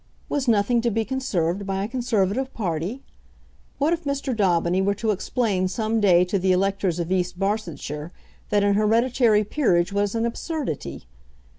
Was 0.29 0.47
nothing 0.47 0.81
to 0.81 0.89
be 0.89 1.05
conserved 1.05 1.67
by 1.67 1.83
a 1.83 1.87
Conservative 1.87 2.51
party? 2.55 3.03
What 3.77 3.93
if 3.93 4.03
Mr. 4.03 4.35
Daubeny 4.35 4.81
were 4.81 4.95
to 4.95 5.11
explain 5.11 5.67
some 5.67 5.99
day 5.99 6.25
to 6.25 6.39
the 6.39 6.51
electors 6.51 6.97
of 6.97 7.11
East 7.11 7.37
Barsetshire 7.37 8.11
that 8.49 8.63
an 8.63 8.73
hereditary 8.73 9.43
peerage 9.43 9.93
was 9.93 10.15
an 10.15 10.25
absurdity? 10.25 11.03